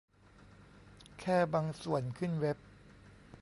[1.19, 2.57] แค่บางส่วนขึ้นเว็บ